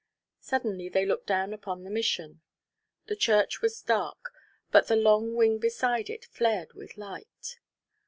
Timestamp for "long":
4.95-5.35